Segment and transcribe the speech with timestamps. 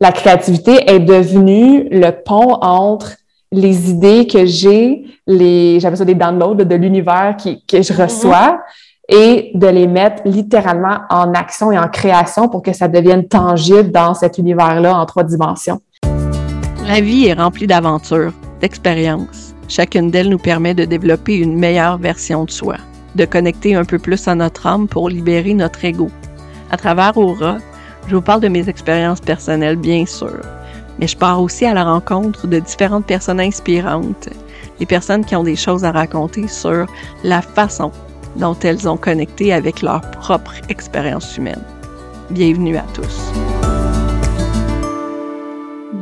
[0.00, 3.12] la créativité est devenue le pont entre
[3.52, 8.62] les idées que j'ai, les, j'appelle ça des downloads de l'univers qui, que je reçois
[9.08, 13.90] et de les mettre littéralement en action et en création pour que ça devienne tangible
[13.90, 15.80] dans cet univers-là en trois dimensions.
[16.86, 19.54] La vie est remplie d'aventures, d'expériences.
[19.68, 22.76] Chacune d'elles nous permet de développer une meilleure version de soi,
[23.16, 26.08] de connecter un peu plus à notre âme pour libérer notre ego.
[26.70, 27.58] À travers Aura,
[28.08, 30.40] je vous parle de mes expériences personnelles, bien sûr,
[30.98, 34.28] mais je pars aussi à la rencontre de différentes personnes inspirantes,
[34.78, 36.86] des personnes qui ont des choses à raconter sur
[37.22, 37.92] la façon
[38.36, 41.62] dont elles ont connecté avec leur propre expérience humaine.
[42.30, 43.32] Bienvenue à tous.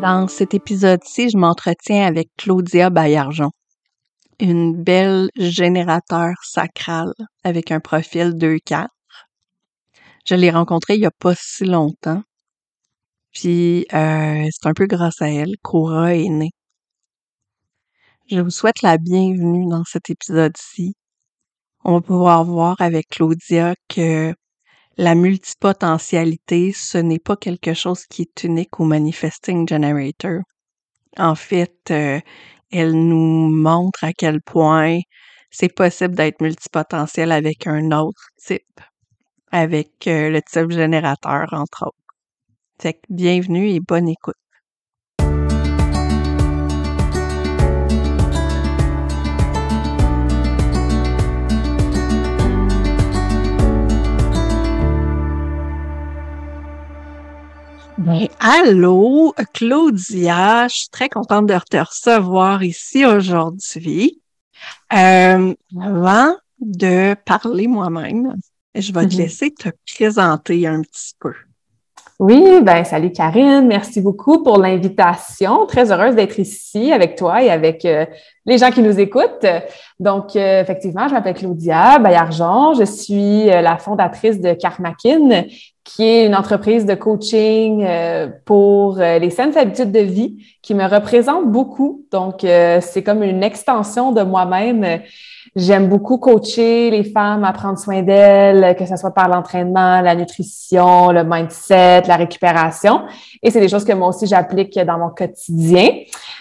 [0.01, 3.51] Dans cet épisode-ci, je m'entretiens avec Claudia Baillargeon,
[4.39, 7.13] une belle générateur sacrale
[7.43, 8.87] avec un profil 2-4.
[10.29, 12.23] Je l'ai rencontrée il n'y a pas si longtemps.
[13.33, 16.51] Puis euh, c'est un peu grâce à elle qu'Aura est née.
[18.31, 20.95] Je vous souhaite la bienvenue dans cet épisode-ci
[21.85, 24.35] on va pouvoir voir avec Claudia que
[24.99, 30.41] la multipotentialité, ce n'est pas quelque chose qui est unique au Manifesting Generator.
[31.17, 32.21] En fait, euh,
[32.73, 34.99] elle nous montre à quel point
[35.51, 38.81] c'est possible d'être multipotentiel avec un autre type,
[39.53, 41.97] avec euh, le type générateur, entre autres.
[42.81, 44.37] Fait que bienvenue et bonne écoute.
[57.99, 64.23] Ben, allô, Claudia, je suis très contente de te recevoir ici aujourd'hui.
[64.93, 68.35] Euh, avant de parler moi-même,
[68.81, 69.19] je vais te mm-hmm.
[69.19, 71.33] laisser te présenter un petit peu.
[72.19, 75.67] Oui, ben salut Karine, merci beaucoup pour l'invitation.
[75.67, 78.07] Très heureuse d'être ici avec toi et avec euh,
[78.45, 79.47] les gens qui nous écoutent.
[80.01, 82.75] Donc, euh, effectivement, je m'appelle Claudia Bayargent.
[82.75, 85.45] Je suis la fondatrice de Karmakin,
[85.89, 90.75] qui est une entreprise de coaching euh, pour euh, les saines habitudes de vie qui
[90.75, 92.05] me représente beaucoup.
[92.13, 95.01] Donc, euh, c'est comme une extension de moi-même.
[95.57, 100.15] J'aime beaucoup coacher les femmes à prendre soin d'elles, que ce soit par l'entraînement, la
[100.15, 103.03] nutrition, le mindset, la récupération.
[103.43, 105.91] Et c'est des choses que moi aussi j'applique dans mon quotidien.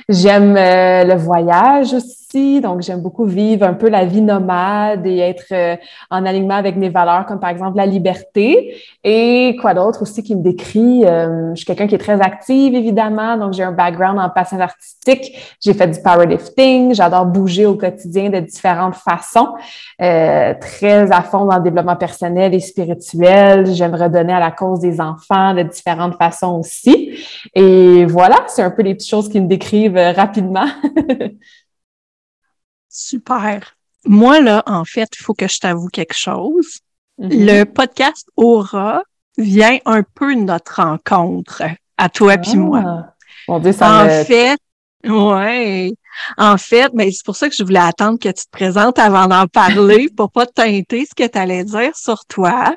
[0.10, 2.27] J'aime le voyage aussi
[2.62, 5.76] donc, j'aime beaucoup vivre un peu la vie nomade et être euh,
[6.10, 8.76] en alignement avec mes valeurs, comme par exemple la liberté.
[9.04, 11.06] Et quoi d'autre aussi qui me décrit?
[11.06, 13.38] Euh, je suis quelqu'un qui est très active, évidemment.
[13.38, 15.38] Donc, j'ai un background en passion artistique.
[15.62, 16.94] J'ai fait du powerlifting.
[16.94, 19.50] J'adore bouger au quotidien de différentes façons.
[20.02, 23.68] Euh, très à fond dans le développement personnel et spirituel.
[23.74, 27.18] J'aime redonner à la cause des enfants de différentes façons aussi.
[27.54, 30.68] Et voilà, c'est un peu les petites choses qui me décrivent rapidement.
[32.90, 33.76] Super.
[34.06, 36.80] Moi, là, en fait, il faut que je t'avoue quelque chose.
[37.20, 37.46] Mm-hmm.
[37.46, 39.04] Le podcast Aura
[39.38, 41.64] vient un peu de notre rencontre
[41.98, 42.56] à toi ah.
[42.56, 43.06] moi.
[43.48, 44.58] en fait,
[45.04, 45.92] ouais.
[46.38, 49.28] En fait, mais c'est pour ça que je voulais attendre que tu te présentes avant
[49.28, 52.74] d'en parler pour pas teinter ce que tu allais dire sur toi.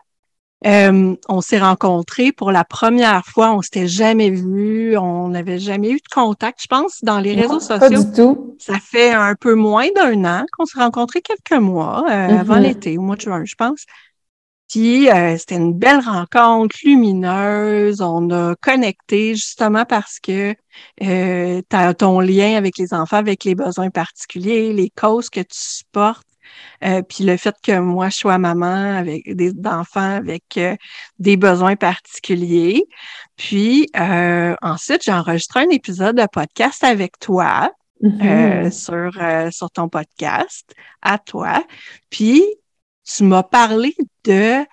[0.67, 5.91] Euh, on s'est rencontrés pour la première fois, on s'était jamais vu, on n'avait jamais
[5.91, 6.61] eu de contact.
[6.63, 7.79] Je pense dans les réseaux sociaux.
[7.79, 8.57] Pas du tout.
[8.59, 12.39] Ça fait un peu moins d'un an qu'on s'est rencontrés quelques mois euh, mm-hmm.
[12.41, 13.87] avant l'été, au mois de juin, je pense.
[14.71, 18.01] Puis euh, c'était une belle rencontre lumineuse.
[18.01, 20.55] On a connecté justement parce que
[21.03, 25.41] euh, tu as ton lien avec les enfants, avec les besoins particuliers, les causes que
[25.41, 26.27] tu supportes.
[26.85, 30.77] Euh, puis le fait que moi, je sois maman avec des enfants avec euh,
[31.19, 32.85] des besoins particuliers.
[33.37, 37.71] Puis euh, ensuite, j'ai enregistré un épisode de podcast avec toi.
[38.03, 38.71] Mm-hmm.
[38.71, 41.63] sur, sur ton podcast à toi.
[42.09, 42.43] Puis,
[43.05, 43.95] tu m'as parlé
[44.25, 44.65] de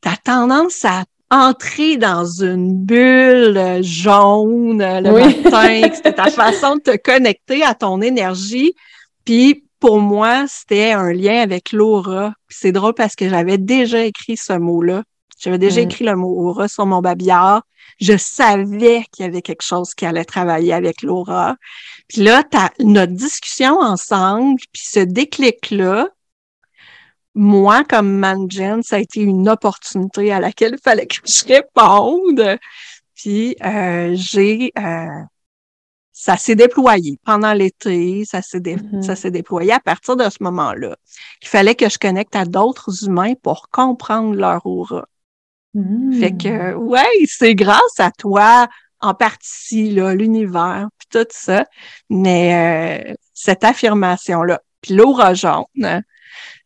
[0.00, 6.96] ta tendance à entrer dans une bulle jaune le matin, c'était ta façon de te
[6.96, 8.74] connecter à ton énergie.
[9.24, 12.34] Puis pour moi, c'était un lien avec l'aura.
[12.48, 15.02] C'est drôle parce que j'avais déjà écrit ce mot-là.
[15.38, 15.84] J'avais déjà mm.
[15.84, 17.62] écrit le mot aura sur mon babillard.
[18.00, 21.56] Je savais qu'il y avait quelque chose qui allait travailler avec l'aura.
[22.08, 22.44] Puis là,
[22.80, 26.08] notre discussion ensemble, puis ce déclic-là,
[27.34, 32.58] moi, comme Mangen, ça a été une opportunité à laquelle il fallait que je réponde.
[33.14, 35.22] Puis euh, j'ai euh,
[36.20, 39.02] ça s'est déployé pendant l'été, ça s'est mm-hmm.
[39.02, 40.96] ça s'est déployé à partir de ce moment-là.
[41.42, 45.06] Il fallait que je connecte à d'autres humains pour comprendre leur aura.
[46.18, 48.66] Fait que, ouais, c'est grâce à toi
[49.00, 51.64] en partie l'univers, puis tout ça.
[52.10, 56.02] Mais euh, cette affirmation-là, puis l'aura jaune, mm-hmm.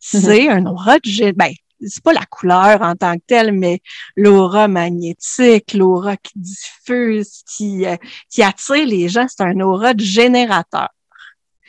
[0.00, 1.52] c'est un aura de ben,
[1.86, 3.80] c'est pas la couleur en tant que telle, mais
[4.16, 7.96] l'aura magnétique, l'aura qui diffuse, qui, euh,
[8.30, 10.88] qui attire les gens, c'est un aura de générateur.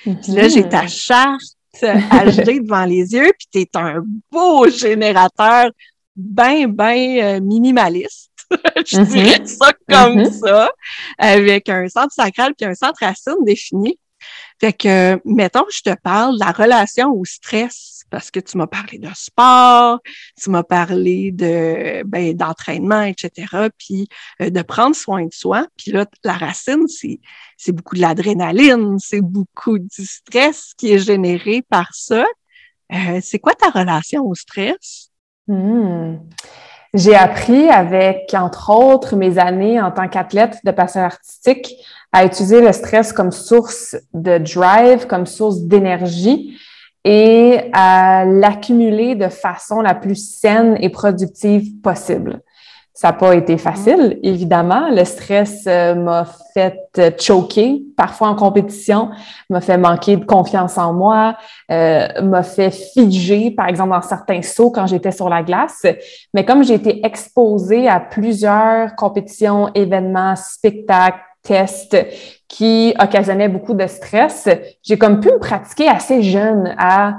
[0.05, 0.87] là, j'ai ta mm-hmm.
[0.87, 1.41] charte
[1.81, 5.71] HD devant les yeux, puis t'es un beau générateur
[6.15, 8.31] bien, bien euh, minimaliste.
[8.85, 9.05] Je mm-hmm.
[9.07, 10.39] dirais ça comme mm-hmm.
[10.39, 10.69] ça,
[11.17, 13.97] avec un centre sacral puis un centre racine défini.
[14.59, 18.67] Fait que, mettons, je te parle de la relation au stress parce que tu m'as
[18.67, 19.99] parlé de sport,
[20.39, 23.69] tu m'as parlé de ben, d'entraînement, etc.
[23.77, 24.07] Puis
[24.41, 25.65] euh, de prendre soin de soi.
[25.77, 27.19] Puis là, la racine, c'est
[27.57, 32.23] c'est beaucoup de l'adrénaline, c'est beaucoup du stress qui est généré par ça.
[32.93, 35.09] Euh, c'est quoi ta relation au stress?
[35.47, 36.17] Hmm.
[36.93, 41.75] J'ai appris avec, entre autres, mes années en tant qu'athlète de passion artistique
[42.13, 46.57] à utiliser le stress comme source de drive, comme source d'énergie
[47.03, 52.41] et à l'accumuler de façon la plus saine et productive possible.
[52.95, 54.89] Ça n'a pas été facile, évidemment.
[54.91, 59.09] Le stress euh, m'a fait euh, choquer, parfois en compétition,
[59.49, 61.35] m'a fait manquer de confiance en moi,
[61.71, 65.87] euh, m'a fait figer, par exemple, dans certains sauts quand j'étais sur la glace.
[66.35, 71.97] Mais comme j'ai été exposée à plusieurs compétitions, événements, spectacles, tests
[72.47, 74.47] qui occasionnaient beaucoup de stress,
[74.81, 77.15] j'ai comme pu me pratiquer assez jeune à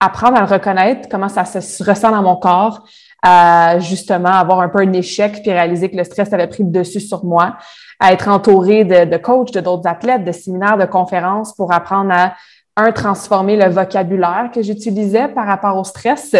[0.00, 2.84] apprendre à reconnaître, comment ça se ressent dans mon corps,
[3.22, 6.70] à justement avoir un peu un échec puis réaliser que le stress avait pris le
[6.70, 7.56] dessus sur moi,
[7.98, 12.12] à être entourée de, de coachs, de d'autres athlètes, de séminaires, de conférences pour apprendre
[12.12, 12.34] à
[12.76, 16.34] un, transformer le vocabulaire que j'utilisais par rapport au stress,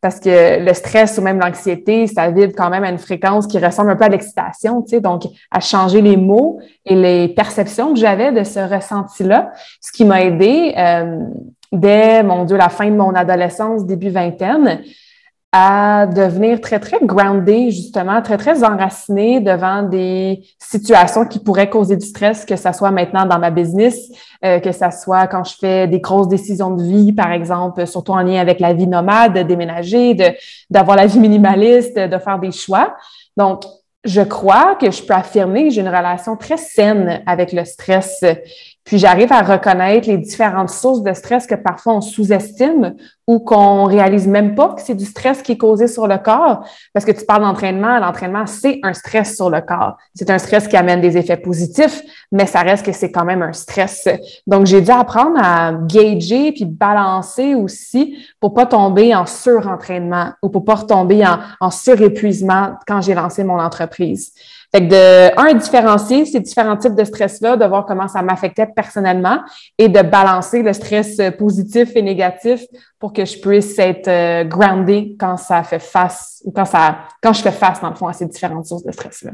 [0.00, 3.58] parce que le stress ou même l'anxiété, ça vibre quand même à une fréquence qui
[3.58, 7.92] ressemble un peu à l'excitation, tu sais, donc à changer les mots et les perceptions
[7.92, 11.18] que j'avais de ce ressenti-là, ce qui m'a aidé euh,
[11.72, 14.82] dès, mon Dieu, la fin de mon adolescence, début vingtaine,
[15.52, 21.96] à devenir très, très grounded, justement, très, très enraciné devant des situations qui pourraient causer
[21.96, 23.96] du stress, que ça soit maintenant dans ma business,
[24.44, 28.12] euh, que ça soit quand je fais des grosses décisions de vie, par exemple, surtout
[28.12, 30.16] en lien avec la vie nomade, de déménager,
[30.70, 32.94] d'avoir la vie minimaliste, de faire des choix.
[33.36, 33.64] Donc,
[34.04, 38.24] je crois que je peux affirmer que j'ai une relation très saine avec le stress.
[38.90, 42.96] Puis j'arrive à reconnaître les différentes sources de stress que parfois on sous-estime
[43.28, 46.64] ou qu'on réalise même pas que c'est du stress qui est causé sur le corps.
[46.92, 49.96] Parce que tu parles d'entraînement, l'entraînement, c'est un stress sur le corps.
[50.16, 52.02] C'est un stress qui amène des effets positifs,
[52.32, 54.08] mais ça reste que c'est quand même un stress.
[54.48, 60.48] Donc, j'ai dû apprendre à gager puis balancer aussi pour pas tomber en surentraînement ou
[60.48, 64.32] pour pas retomber en, en surépuisement quand j'ai lancé mon entreprise.
[64.72, 68.66] Fait que de, un, différencier ces différents types de stress-là, de voir comment ça m'affectait
[68.66, 69.40] personnellement
[69.78, 72.62] et de balancer le stress positif et négatif
[72.98, 77.32] pour que je puisse être euh, grounded quand ça fait face ou quand ça, quand
[77.32, 79.32] je fais face, dans le fond, à ces différentes sources de stress-là.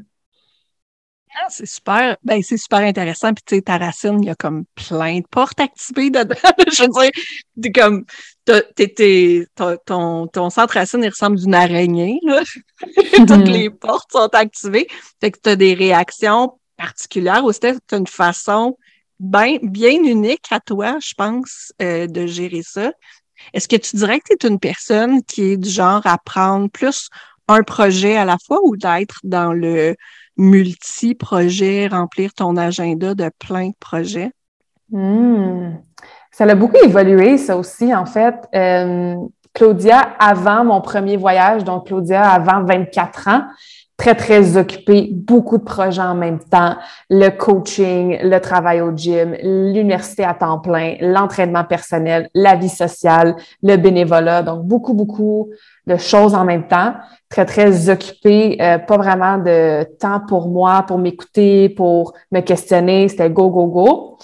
[1.38, 3.34] Ah, c'est super, ben, c'est super intéressant.
[3.34, 6.34] Puis, tu sais, ta racine, il y a comme plein de portes activées dedans.
[6.72, 7.10] je veux
[7.58, 8.06] dire, comme,
[9.84, 12.42] ton, ton centre racine, il ressemble d'une araignée, là.
[13.16, 14.86] Toutes les portes sont activées.
[15.20, 17.44] Fait que tu as des réactions particulières.
[17.44, 18.76] Ou tu une façon
[19.18, 22.92] bien, bien unique à toi, je pense, euh, de gérer ça.
[23.52, 26.68] Est-ce que tu dirais que tu es une personne qui est du genre à prendre
[26.70, 27.08] plus
[27.48, 29.94] un projet à la fois ou d'être dans le
[30.36, 34.30] multi-projet, remplir ton agenda de plein de projets?
[34.90, 35.76] Hmm.
[36.36, 38.34] Ça a beaucoup évolué, ça aussi, en fait.
[38.54, 39.14] Euh,
[39.54, 43.40] Claudia, avant mon premier voyage, donc Claudia avant 24 ans,
[43.96, 46.76] très, très occupée, beaucoup de projets en même temps,
[47.08, 53.36] le coaching, le travail au gym, l'université à temps plein, l'entraînement personnel, la vie sociale,
[53.62, 55.48] le bénévolat, donc beaucoup, beaucoup
[55.86, 56.92] de choses en même temps,
[57.30, 63.08] très, très occupée, euh, pas vraiment de temps pour moi, pour m'écouter, pour me questionner,
[63.08, 64.18] c'était go, go, go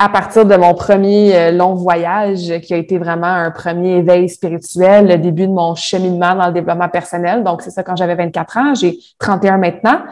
[0.00, 4.28] à partir de mon premier euh, long voyage, qui a été vraiment un premier éveil
[4.28, 7.42] spirituel, le début de mon cheminement dans le développement personnel.
[7.42, 10.02] Donc, c'est ça quand j'avais 24 ans, j'ai 31 maintenant.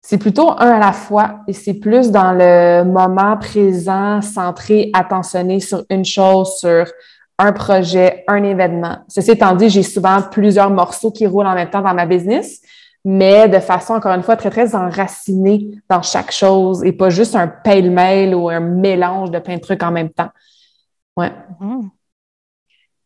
[0.00, 5.58] C'est plutôt un à la fois et c'est plus dans le moment présent, centré, attentionné
[5.58, 6.86] sur une chose, sur
[7.40, 8.98] un projet, un événement.
[9.08, 12.60] Ceci étant dit, j'ai souvent plusieurs morceaux qui roulent en même temps dans ma business
[13.04, 17.34] mais de façon, encore une fois, très, très enracinée dans chaque chose et pas juste
[17.34, 20.30] un pêle-mêle ou un mélange de plein de trucs en même temps.
[21.16, 21.32] Ouais.
[21.60, 21.88] Mm-hmm.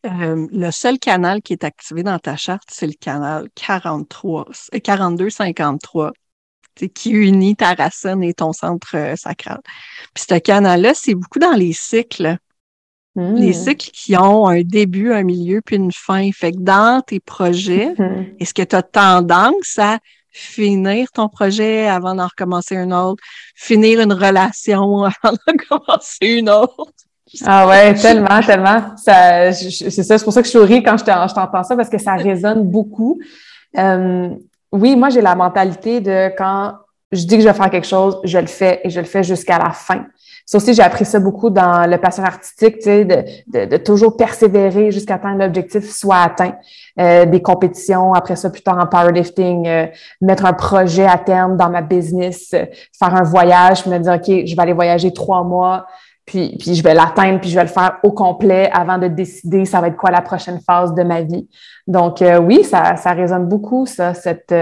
[0.05, 6.11] Euh, le seul canal qui est activé dans ta charte, c'est le canal 43, 42-53.
[6.95, 9.61] qui unit ta racine et ton centre euh, sacral.
[10.15, 12.39] Puis ce canal-là, c'est beaucoup dans les cycles.
[13.15, 13.53] Les hmm.
[13.53, 16.31] cycles qui ont un début, un milieu, puis une fin.
[16.33, 18.25] Fait que dans tes projets, hmm.
[18.41, 19.99] est-ce que tu as tendance à
[20.31, 23.23] finir ton projet avant d'en recommencer un autre,
[23.55, 26.93] finir une relation avant d'en commencer une autre?
[27.45, 28.97] Ah ouais, tellement, tellement.
[28.97, 31.99] Ça, c'est ça, c'est pour ça que je souris quand je t'entends ça, parce que
[31.99, 33.19] ça résonne beaucoup.
[33.79, 34.29] Euh,
[34.71, 36.75] oui, moi, j'ai la mentalité de quand
[37.11, 39.23] je dis que je vais faire quelque chose, je le fais et je le fais
[39.23, 40.07] jusqu'à la fin.
[40.45, 44.17] Ça aussi, j'ai appris ça beaucoup dans le passion artistique, tu sais, de, de, toujours
[44.17, 46.55] persévérer jusqu'à temps que l'objectif soit atteint.
[46.99, 49.87] Euh, des compétitions, après ça, plus tard en powerlifting, euh,
[50.21, 52.67] mettre un projet à terme dans ma business, euh,
[52.99, 55.87] faire un voyage, me dire, OK, je vais aller voyager trois mois,
[56.27, 59.65] puis, puis je vais l'atteindre, puis je vais le faire au complet avant de décider
[59.65, 61.49] ça va être quoi la prochaine phase de ma vie.
[61.87, 64.53] Donc, oui, ça, ça résonne beaucoup, ça, cette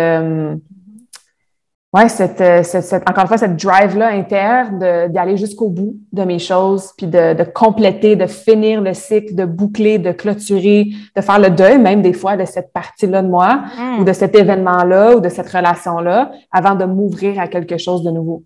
[1.93, 6.23] ouais, cette, euh, cette, cette, encore une fois, cette drive-là interne d'aller jusqu'au bout de
[6.25, 11.21] mes choses, puis de, de, compléter, de finir le cycle, de boucler, de clôturer, de
[11.21, 14.01] faire le deuil même des fois de cette partie-là de moi, mm.
[14.01, 18.11] ou de cet événement-là, ou de cette relation-là, avant de m'ouvrir à quelque chose de
[18.11, 18.45] nouveau.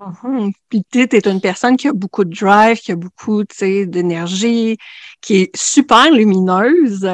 [0.00, 0.52] Mm-hmm.
[0.68, 3.44] Puis tu es une personne qui a beaucoup de drive, qui a beaucoup
[3.86, 4.76] d'énergie,
[5.20, 7.08] qui est super lumineuse.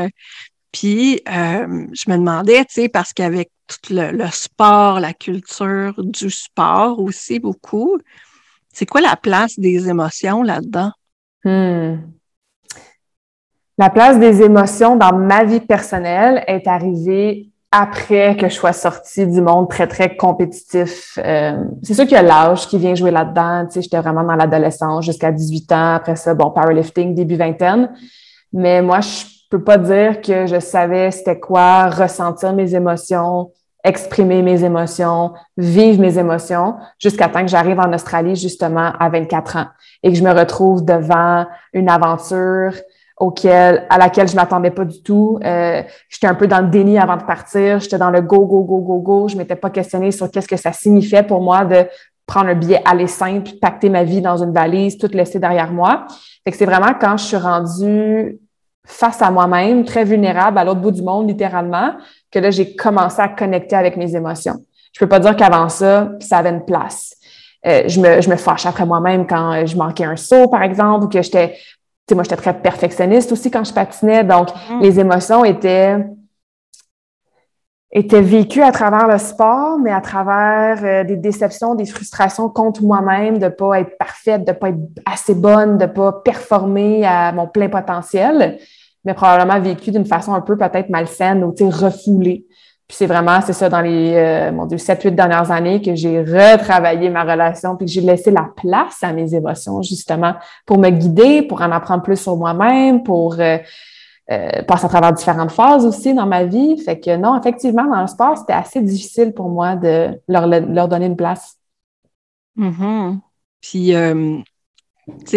[0.72, 6.30] Puis euh, je me demandais, tu sais, parce qu'avec tout le, sport, la culture du
[6.30, 7.98] sport aussi beaucoup.
[8.72, 10.92] C'est quoi la place des émotions là-dedans?
[11.44, 11.96] Hmm.
[13.76, 19.26] La place des émotions dans ma vie personnelle est arrivée après que je sois sortie
[19.26, 21.18] du monde très, très compétitif.
[21.22, 23.66] Euh, c'est sûr qu'il y a l'âge qui vient jouer là-dedans.
[23.66, 25.94] Tu sais, j'étais vraiment dans l'adolescence jusqu'à 18 ans.
[25.94, 27.92] Après ça, bon, powerlifting, début vingtaine.
[28.52, 33.52] Mais moi, je peux pas dire que je savais c'était quoi ressentir mes émotions,
[33.84, 39.56] exprimer mes émotions, vivre mes émotions, jusqu'à temps que j'arrive en Australie justement à 24
[39.56, 39.66] ans
[40.02, 42.72] et que je me retrouve devant une aventure
[43.18, 45.38] auquel, à laquelle je m'attendais pas du tout.
[45.44, 47.80] Euh, j'étais un peu dans le déni avant de partir.
[47.80, 49.28] J'étais dans le go, go, go, go, go.
[49.28, 51.86] Je m'étais pas questionnée sur qu'est-ce que ça signifiait pour moi de
[52.26, 56.06] prendre un billet aller simple, pacter ma vie dans une valise, tout laisser derrière moi.
[56.44, 58.38] Fait que c'est vraiment quand je suis rendue
[58.88, 61.92] face à moi-même, très vulnérable à l'autre bout du monde, littéralement,
[62.32, 64.56] que là, j'ai commencé à connecter avec mes émotions.
[64.92, 67.14] Je peux pas dire qu'avant ça, ça avait une place.
[67.66, 71.04] Euh, je, me, je me fâche après moi-même quand je manquais un saut, par exemple,
[71.04, 71.58] ou que j'étais, tu
[72.08, 74.24] sais, moi, j'étais très perfectionniste aussi quand je patinais.
[74.24, 74.80] Donc, mm.
[74.80, 75.98] les émotions étaient,
[77.92, 82.82] étaient vécues à travers le sport, mais à travers euh, des déceptions, des frustrations contre
[82.82, 87.46] moi-même, de pas être parfaite, de pas être assez bonne, de pas performer à mon
[87.46, 88.58] plein potentiel
[89.04, 92.46] mais probablement vécu d'une façon un peu peut-être malsaine ou refoulée.
[92.88, 96.20] Puis c'est vraiment, c'est ça, dans les, euh, mon Dieu, 7-8 dernières années que j'ai
[96.20, 100.88] retravaillé ma relation, puis que j'ai laissé la place à mes émotions, justement, pour me
[100.88, 103.58] guider, pour en apprendre plus sur moi-même, pour euh,
[104.30, 106.78] euh, passer à travers différentes phases aussi dans ma vie.
[106.78, 110.88] Fait que non, effectivement, dans le sport, c'était assez difficile pour moi de leur, leur
[110.88, 111.58] donner une place.
[112.56, 113.18] Mm-hmm.
[113.60, 113.92] Puis,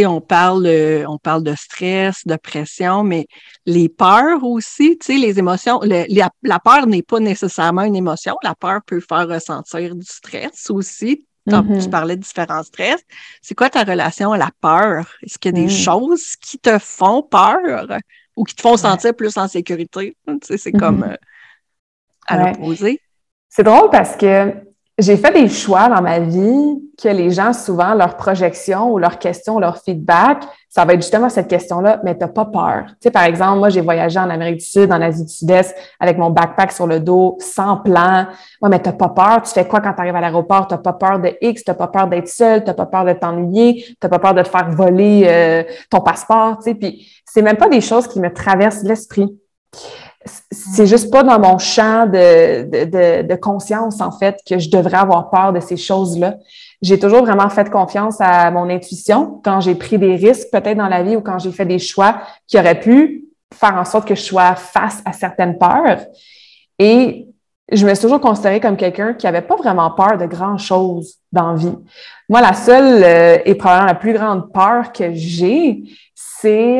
[0.05, 3.27] on parle, euh, on parle de stress, de pression, mais
[3.65, 8.35] les peurs aussi, tu les émotions, la, peur n'est pas nécessairement une émotion.
[8.43, 11.25] La peur peut faire ressentir du stress aussi.
[11.49, 11.89] Tu mm-hmm.
[11.89, 13.01] parlais de différents stress.
[13.41, 15.07] C'est quoi ta relation à la peur?
[15.23, 15.77] Est-ce qu'il y a des mm.
[15.77, 17.87] choses qui te font peur
[18.35, 20.15] ou qui te font sentir plus en sécurité?
[20.47, 21.13] Tu c'est comme mm-hmm.
[21.13, 21.17] euh,
[22.27, 23.01] à l'opposé.
[23.49, 24.53] C'est drôle parce que
[25.01, 29.17] j'ai fait des choix dans ma vie que les gens, souvent, leur projection ou leurs
[29.17, 32.85] questions, leur feedback, ça va être justement cette question-là, mais t'as pas peur.
[32.87, 35.75] Tu sais, par exemple, moi, j'ai voyagé en Amérique du Sud, en Asie du Sud-Est,
[35.99, 38.27] avec mon backpack sur le dos, sans plan.
[38.61, 39.41] Ouais, mais t'as pas peur.
[39.41, 40.67] Tu fais quoi quand tu arrives à l'aéroport?
[40.67, 43.83] T'as pas peur de X, t'as pas peur d'être seul, t'as pas peur de t'ennuyer,
[43.99, 46.75] t'as pas peur de te faire voler euh, ton passeport, tu sais.
[46.75, 49.35] Puis c'est même pas des choses qui me traversent l'esprit
[50.25, 55.53] c'est juste pas dans mon champ de, conscience, en fait, que je devrais avoir peur
[55.53, 56.35] de ces choses-là.
[56.81, 60.87] J'ai toujours vraiment fait confiance à mon intuition quand j'ai pris des risques, peut-être dans
[60.87, 64.15] la vie, ou quand j'ai fait des choix qui auraient pu faire en sorte que
[64.15, 65.99] je sois face à certaines peurs.
[66.79, 67.27] Et
[67.71, 71.53] je me suis toujours considérée comme quelqu'un qui avait pas vraiment peur de grand-chose dans
[71.53, 71.77] la vie.
[72.27, 75.83] Moi, la seule euh, et probablement la plus grande peur que j'ai,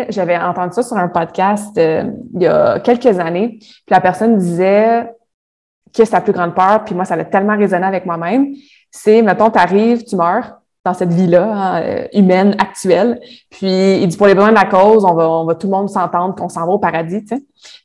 [0.10, 2.04] j'avais entendu ça sur un podcast euh,
[2.34, 5.12] il y a quelques années, puis la personne disait
[5.94, 8.54] que la plus grande peur, puis moi, ça a tellement résonné avec moi-même,
[8.90, 13.20] c'est, mettons, tu arrives, tu meurs, dans cette vie-là hein, euh, humaine actuelle.
[13.52, 15.72] Puis il dit pour les besoins de la cause, on va, on va tout le
[15.72, 17.24] monde s'entendre qu'on s'en va au paradis.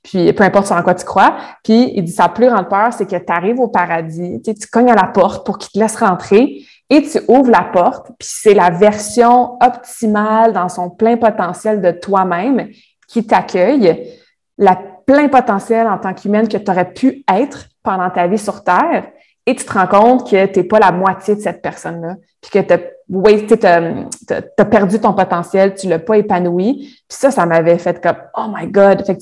[0.03, 1.37] Puis peu importe sur quoi tu crois.
[1.63, 4.67] Puis il dit sa plus grande peur, c'est que tu arrives au paradis, tu, tu
[4.69, 8.29] cognes à la porte pour qu'il te laisse rentrer et tu ouvres la porte, puis
[8.31, 12.69] c'est la version optimale dans son plein potentiel de toi-même
[13.09, 14.13] qui t'accueille,
[14.59, 18.65] la plein potentiel en tant qu'humaine que tu aurais pu être pendant ta vie sur
[18.65, 19.07] Terre
[19.47, 22.51] et tu te rends compte que tu n'es pas la moitié de cette personne-là, puis
[22.51, 27.01] que tu as, perdu ton potentiel, tu l'as pas épanoui.
[27.09, 29.17] Puis ça, ça m'avait fait comme «Oh my God!» Fait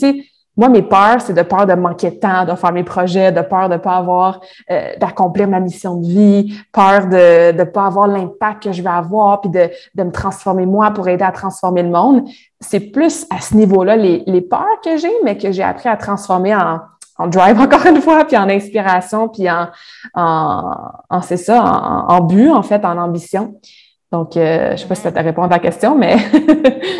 [0.56, 3.40] moi, mes peurs, c'est de peur de manquer de temps, de faire mes projets, de
[3.40, 8.06] peur de pas avoir, euh, d'accomplir ma mission de vie, peur de ne pas avoir
[8.06, 11.82] l'impact que je vais avoir, puis de, de me transformer moi pour aider à transformer
[11.82, 12.22] le monde.
[12.60, 15.96] C'est plus à ce niveau-là les, les peurs que j'ai, mais que j'ai appris à
[15.96, 16.78] transformer en,
[17.18, 19.68] en drive encore une fois, puis en inspiration, puis en,
[20.14, 21.62] en, c'est ça,
[22.08, 23.54] en, but, en fait, en ambition.
[24.12, 26.16] Donc, euh, je ne sais pas si ça te répond à ta question, mais.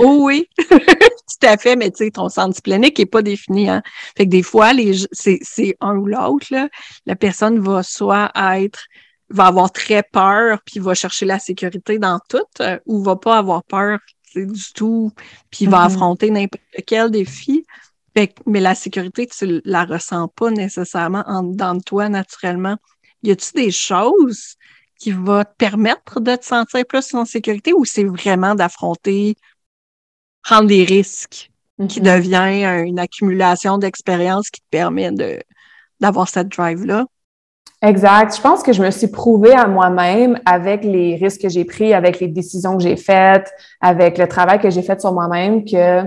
[0.03, 0.49] oh oui,
[1.27, 3.69] tout à fait, mais tu sais, ton centre displénique n'est pas défini.
[3.69, 3.83] Hein?
[4.17, 6.47] Fait que des fois, les, c'est, c'est un ou l'autre.
[6.51, 6.69] Là.
[7.07, 8.85] La personne va soit être,
[9.31, 13.39] va avoir très peur, puis va chercher la sécurité dans tout, euh, ou va pas
[13.39, 13.99] avoir peur
[14.35, 15.13] du tout,
[15.51, 15.87] puis va mm-hmm.
[15.87, 17.65] affronter n'importe quel défi
[18.47, 22.77] mais la sécurité, tu la ressens pas nécessairement en dedans de toi naturellement.
[23.23, 24.55] Y a-tu des choses
[24.99, 29.37] qui vont te permettre de te sentir plus en sécurité ou c'est vraiment d'affronter,
[30.45, 31.51] prendre des risques
[31.89, 35.41] qui devient une accumulation d'expérience qui te permet de,
[36.01, 37.07] d'avoir cette drive-là?
[37.83, 38.37] Exact.
[38.37, 41.93] Je pense que je me suis prouvé à moi-même avec les risques que j'ai pris,
[41.93, 46.03] avec les décisions que j'ai faites, avec le travail que j'ai fait sur moi-même que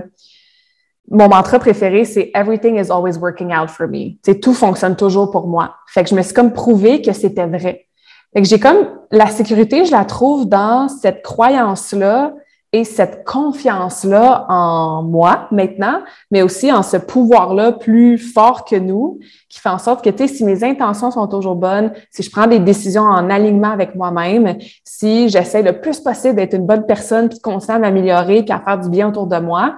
[1.10, 4.16] mon mantra préféré, c'est Everything is always working out for me.
[4.24, 5.76] C'est tout fonctionne toujours pour moi.
[5.86, 7.86] Fait que je me suis comme prouvé que c'était vrai.
[8.32, 12.32] Fait que j'ai comme la sécurité, je la trouve dans cette croyance-là
[12.72, 19.20] et cette confiance-là en moi maintenant, mais aussi en ce pouvoir-là plus fort que nous,
[19.48, 22.30] qui fait en sorte que, tu sais, si mes intentions sont toujours bonnes, si je
[22.30, 26.84] prends des décisions en alignement avec moi-même, si j'essaie le plus possible d'être une bonne
[26.84, 29.76] personne, puis de continuer à m'améliorer, puis à faire du bien autour de moi,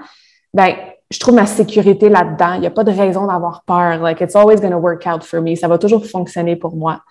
[0.52, 0.74] ben
[1.12, 2.54] je trouve ma sécurité là-dedans.
[2.54, 4.00] Il n'y a pas de raison d'avoir peur.
[4.00, 5.56] Like, it's always going to work out for me.
[5.56, 7.02] Ça va toujours fonctionner pour moi.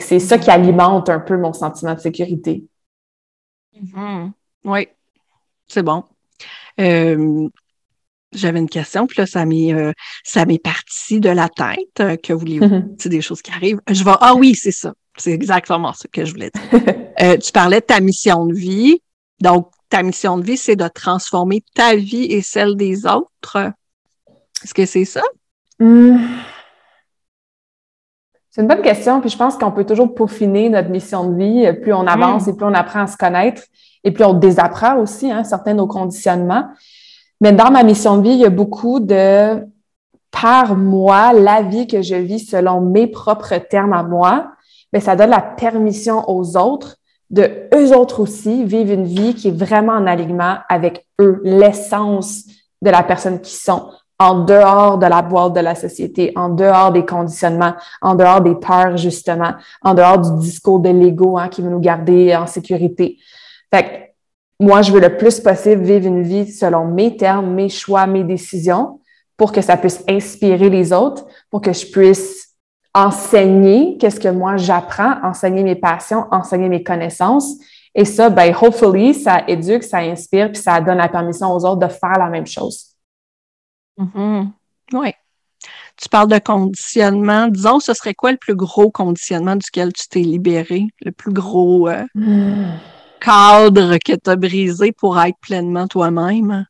[0.00, 2.64] C'est ça qui alimente un peu mon sentiment de sécurité.
[3.80, 4.32] Mm-hmm.
[4.64, 4.88] Oui,
[5.68, 6.04] c'est bon.
[6.80, 7.48] Euh,
[8.32, 9.92] j'avais une question, puis là, ça m'est, euh,
[10.24, 12.00] ça m'est parti de la tête.
[12.00, 12.66] Euh, que voulez-vous?
[12.66, 12.96] Mm-hmm.
[12.98, 13.80] C'est des choses qui arrivent.
[13.88, 14.92] Je vais, ah oui, c'est ça.
[15.16, 17.38] C'est exactement ce que je voulais dire.
[17.42, 19.00] tu parlais de ta mission de vie.
[19.40, 23.72] Donc, ta mission de vie, c'est de transformer ta vie et celle des autres.
[24.62, 25.22] Est-ce que c'est ça?
[25.78, 26.18] Hmm.
[28.50, 31.72] C'est une bonne question, puis je pense qu'on peut toujours peaufiner notre mission de vie.
[31.80, 32.50] Plus on avance hmm.
[32.50, 33.62] et plus on apprend à se connaître,
[34.06, 36.68] et plus on désapprend aussi hein, certains de nos conditionnements.
[37.40, 39.66] Mais dans ma mission de vie, il y a beaucoup de
[40.30, 44.52] par moi, la vie que je vis selon mes propres termes à moi,
[44.92, 46.96] mais ça donne la permission aux autres
[47.30, 52.44] de eux autres aussi vivre une vie qui est vraiment en alignement avec eux, l'essence
[52.82, 56.92] de la personne qui sont, en dehors de la boîte de la société, en dehors
[56.92, 61.62] des conditionnements, en dehors des peurs, justement, en dehors du discours de l'ego hein, qui
[61.62, 63.18] veut nous garder en sécurité.
[63.72, 67.68] Fait que moi, je veux le plus possible vivre une vie selon mes termes, mes
[67.68, 69.00] choix, mes décisions
[69.36, 72.54] pour que ça puisse inspirer les autres, pour que je puisse
[72.94, 77.52] enseigner qu'est-ce que moi j'apprends, enseigner mes passions, enseigner mes connaissances.
[77.94, 81.86] Et ça, ben, hopefully, ça éduque, ça inspire, puis ça donne la permission aux autres
[81.86, 82.94] de faire la même chose.
[83.98, 84.48] Mm-hmm.
[84.94, 85.12] Oui.
[85.96, 87.48] Tu parles de conditionnement.
[87.48, 90.88] Disons, ce serait quoi le plus gros conditionnement duquel tu t'es libéré?
[91.02, 92.74] Le plus gros euh, hmm.
[93.20, 96.66] Cadre que tu as brisé pour être pleinement toi-même?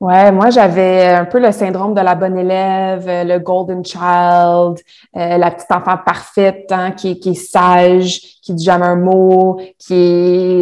[0.00, 4.78] Ouais, moi j'avais un peu le syndrome de la bonne élève, le golden child,
[5.16, 9.60] euh, la petite enfant parfaite hein, qui, qui, est sage, qui dit jamais un mot,
[9.76, 9.94] qui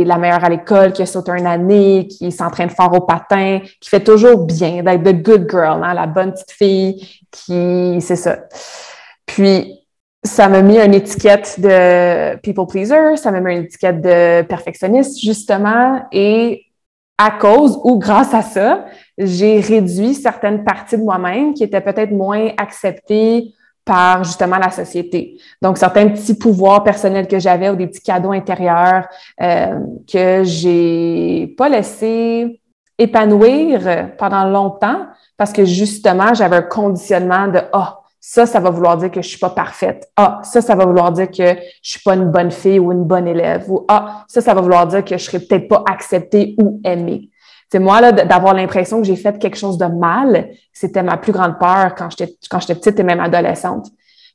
[0.01, 3.61] est la meilleure à l'école, qui a sauté une année, qui s'entraîne fort au patin,
[3.79, 8.17] qui fait toujours bien, d'être the good girl, hein, la bonne petite fille, qui c'est
[8.17, 8.39] ça.
[9.27, 9.86] Puis
[10.27, 15.21] ça m'a mis une étiquette de people pleaser, ça m'a mis une étiquette de perfectionniste
[15.21, 16.67] justement, et
[17.19, 18.85] à cause ou grâce à ça,
[19.17, 25.39] j'ai réduit certaines parties de moi-même qui étaient peut-être moins acceptées par justement la société.
[25.63, 29.07] Donc, certains petits pouvoirs personnels que j'avais ou des petits cadeaux intérieurs
[29.41, 29.79] euh,
[30.13, 32.61] que j'ai pas laissé
[32.99, 38.71] épanouir pendant longtemps parce que justement, j'avais un conditionnement de «Ah, oh, ça, ça va
[38.71, 40.11] vouloir dire que je suis pas parfaite.
[40.17, 41.45] Ah, ça, ça va vouloir dire que
[41.81, 43.71] je suis pas une bonne fille ou une bonne élève.
[43.71, 47.31] Ou ah, ça, ça va vouloir dire que je serai peut-être pas acceptée ou aimée.
[47.71, 51.31] C'est moi là d'avoir l'impression que j'ai fait quelque chose de mal, c'était ma plus
[51.31, 53.87] grande peur quand j'étais quand j'étais petite et même adolescente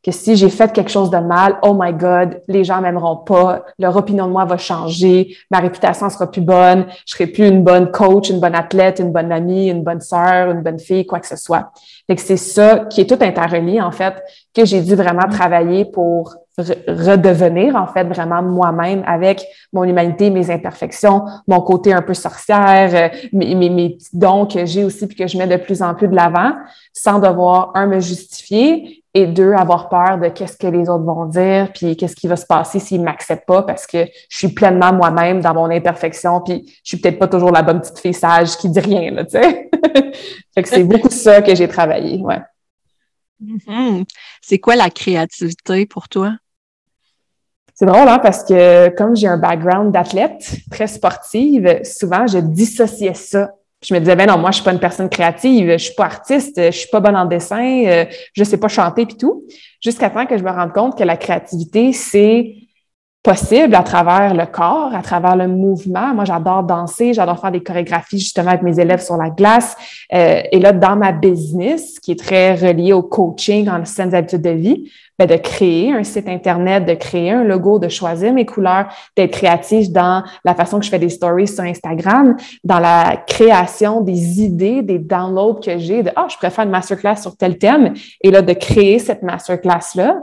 [0.04, 3.64] que si j'ai fait quelque chose de mal, oh my God, les gens m'aimeront pas,
[3.78, 7.64] leur opinion de moi va changer, ma réputation sera plus bonne, je serai plus une
[7.64, 11.20] bonne coach, une bonne athlète, une bonne amie, une bonne sœur, une bonne fille, quoi
[11.20, 11.72] que ce soit.
[12.08, 14.16] Fait c'est ça qui est tout interrelié, en fait,
[14.56, 20.52] que j'ai dû vraiment travailler pour redevenir en fait vraiment moi-même avec mon humanité, mes
[20.52, 25.16] imperfections, mon côté un peu sorcière, euh, mes, mes, mes dons que j'ai aussi puis
[25.16, 26.52] que je mets de plus en plus de l'avant
[26.94, 31.26] sans devoir un me justifier et deux, avoir peur de qu'est-ce que les autres vont
[31.26, 34.94] dire, puis qu'est-ce qui va se passer s'ils m'acceptent pas parce que je suis pleinement
[34.94, 38.58] moi-même dans mon imperfection, puis je suis peut-être pas toujours la bonne petite fille sage
[38.58, 39.70] qui dit rien, là, tu sais.
[40.54, 42.42] fait que c'est beaucoup ça que j'ai travaillé, ouais.
[43.44, 44.06] Mm-hmm.
[44.42, 46.34] C'est quoi la créativité pour toi?
[47.74, 53.16] C'est drôle, hein, parce que comme j'ai un background d'athlète très sportive, souvent je dissociais
[53.16, 53.52] ça
[53.84, 56.06] je me disais, ben non, moi, je suis pas une personne créative, je suis pas
[56.06, 59.44] artiste, je suis pas bonne en dessin, euh, je sais pas chanter puis tout.
[59.84, 62.56] Jusqu'à temps que je me rende compte que la créativité, c'est
[63.24, 66.14] possible à travers le corps, à travers le mouvement.
[66.16, 69.78] Moi, j'adore danser, j'adore faire des chorégraphies justement avec mes élèves sur la glace.
[70.12, 74.42] Euh, et là, dans ma business, qui est très relié au coaching en saines habitudes
[74.42, 78.48] de vie, ben, de créer un site Internet, de créer un logo, de choisir mes
[78.48, 83.18] couleurs, d'être créatif dans la façon que je fais des stories sur Instagram, dans la
[83.28, 87.60] création des idées, des downloads que j'ai, de «Ah, je préfère une masterclass sur tel
[87.60, 90.16] thème», et là, de créer cette masterclass-là,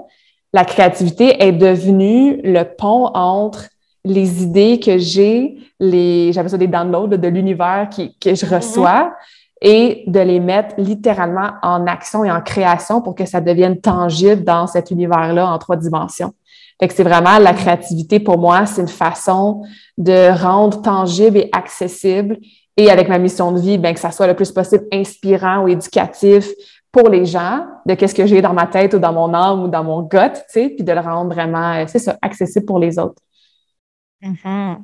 [0.53, 3.65] la créativité est devenue le pont entre
[4.05, 9.13] les idées que j'ai, les, j'appelle ça des downloads de l'univers que je reçois,
[9.61, 14.45] et de les mettre littéralement en action et en création pour que ça devienne tangible
[14.45, 16.33] dans cet univers-là en trois dimensions.
[16.81, 19.63] Fait que c'est vraiment la créativité pour moi, c'est une façon
[19.97, 22.39] de rendre tangible et accessible
[22.77, 25.69] et avec ma mission de vie, ben que ça soit le plus possible inspirant ou
[25.69, 26.49] éducatif
[26.91, 29.69] pour les gens de qu'est-ce que j'ai dans ma tête ou dans mon âme ou
[29.69, 32.99] dans mon gut, tu sais, puis de le rendre vraiment, c'est ça, accessible pour les
[32.99, 33.23] autres.
[34.23, 34.83] Mm-hmm.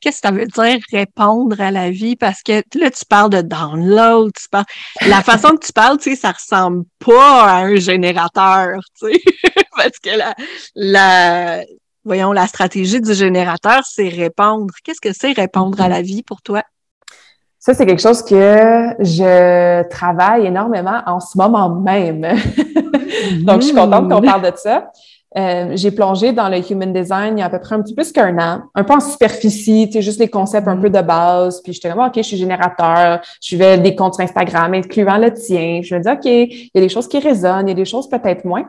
[0.00, 2.16] Qu'est-ce que ça veut dire répondre à la vie?
[2.16, 4.64] Parce que là, tu parles de download, tu parles...
[5.06, 9.20] La façon que tu parles, tu sais, ça ressemble pas à un générateur, tu sais.
[9.76, 10.34] Parce que la,
[10.74, 11.64] la,
[12.04, 14.72] voyons, la stratégie du générateur, c'est répondre.
[14.84, 16.62] Qu'est-ce que c'est répondre à la vie pour toi?
[17.60, 22.22] Ça, c'est quelque chose que je travaille énormément en ce moment même.
[23.42, 24.90] Donc, je suis contente qu'on parle de ça.
[25.36, 27.94] Euh, j'ai plongé dans le human design il y a à peu près un petit
[27.94, 30.80] peu plus qu'un an, un peu en superficie, tu sais, juste les concepts un mm.
[30.80, 31.60] peu de base.
[31.62, 35.82] Puis j'étais comme, OK, je suis générateur, je vais des comptes Instagram, incluant le tien.
[35.84, 37.84] Je me dis, OK, il y a des choses qui résonnent, il y a des
[37.84, 38.64] choses peut-être moins.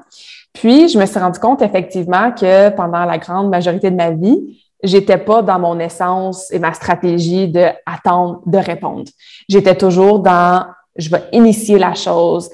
[0.54, 4.62] Puis, je me suis rendu compte effectivement que pendant la grande majorité de ma vie,
[4.84, 9.10] j'étais pas dans mon essence et ma stratégie de attendre, de répondre.
[9.48, 10.65] J'étais toujours dans
[10.98, 12.50] je vais initier la chose,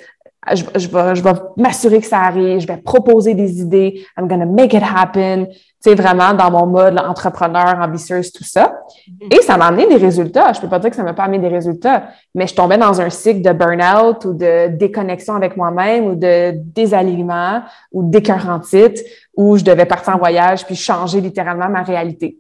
[0.54, 4.46] je, vais, je vais m'assurer que ça arrive, je vais proposer des idées, I'm gonna
[4.46, 5.48] make it happen,
[5.84, 8.82] tu sais, vraiment dans mon mode entrepreneur, ambitieuse, tout ça.
[9.08, 9.38] Mm-hmm.
[9.38, 10.54] Et ça m'a amené des résultats.
[10.54, 13.00] Je peux pas dire que ça m'a pas amené des résultats, mais je tombais dans
[13.00, 17.62] un cycle de burn-out ou de déconnexion avec moi-même ou de désalignement
[17.92, 19.04] ou d'écœurantite
[19.36, 22.40] où je devais partir en voyage puis changer littéralement ma réalité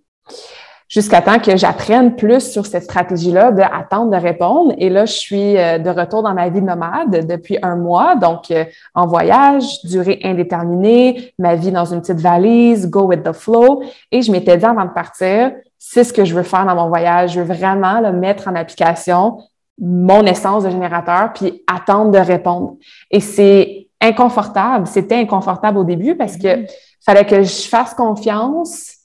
[0.88, 4.73] jusqu'à temps que j'apprenne plus sur cette stratégie-là d'attendre de répondre.
[4.78, 8.52] Et là, je suis euh, de retour dans ma vie nomade depuis un mois, donc
[8.52, 8.63] euh,
[8.95, 13.84] en voyage, durée indéterminée, ma vie dans une petite valise, go with the flow.
[14.12, 16.88] Et je m'étais dit avant de partir, c'est ce que je veux faire dans mon
[16.88, 17.34] voyage.
[17.34, 19.39] Je veux vraiment le mettre en application
[19.80, 22.78] mon essence de générateur, puis attendre de répondre.
[23.12, 24.88] Et c'est inconfortable.
[24.88, 26.67] C'était inconfortable au début parce que mm-hmm.
[27.06, 28.96] fallait que je fasse confiance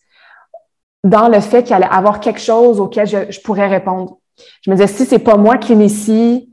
[1.04, 4.18] dans le fait qu'il allait avoir quelque chose auquel je, pourrais répondre.
[4.64, 6.48] Je me disais, si c'est pas moi qui initie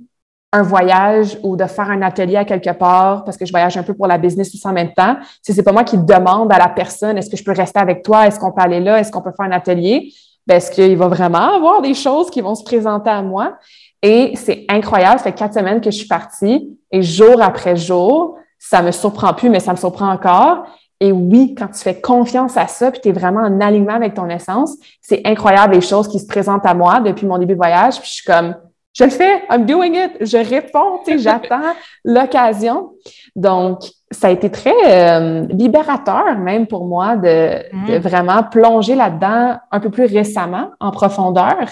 [0.51, 3.83] un voyage ou de faire un atelier à quelque part, parce que je voyage un
[3.83, 6.57] peu pour la business tout en même temps, si c'est pas moi qui demande à
[6.57, 8.25] la personne, est-ce que je peux rester avec toi?
[8.25, 8.99] Est-ce qu'on peut aller là?
[8.99, 10.12] Est-ce qu'on peut faire un atelier?
[10.47, 13.57] Ben, est-ce qu'il va vraiment avoir des choses qui vont se présenter à moi?
[14.01, 15.19] Et c'est incroyable.
[15.19, 19.33] Ça fait quatre semaines que je suis partie et jour après jour, ça me surprend
[19.33, 20.65] plus, mais ça me surprend encore.
[20.99, 24.15] Et oui, quand tu fais confiance à ça, puis tu es vraiment en alignement avec
[24.15, 27.57] ton essence, c'est incroyable les choses qui se présentent à moi depuis mon début de
[27.57, 27.99] voyage.
[27.99, 28.55] Puis je suis comme,
[28.93, 32.91] je le fais, I'm doing it, je réponds, tu sais, j'attends l'occasion.
[33.35, 33.79] Donc,
[34.12, 38.01] ça a été très euh, libérateur même pour moi de, de mm.
[38.01, 41.69] vraiment plonger là-dedans un peu plus récemment, en profondeur.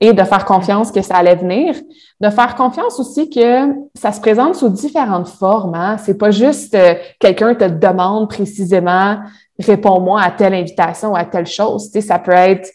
[0.00, 1.74] Et de faire confiance que ça allait venir.
[2.20, 5.74] De faire confiance aussi que ça se présente sous différentes formes.
[5.74, 5.96] Hein?
[5.98, 9.18] C'est pas juste euh, quelqu'un te demande précisément
[9.58, 11.86] réponds-moi à telle invitation ou à telle chose.
[11.86, 12.70] Tu sais, ça peut être